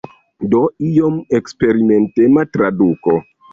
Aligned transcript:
Do 0.53 0.61
iom 0.87 1.19
eksperimentema 1.41 2.49
traduko. 2.57 3.19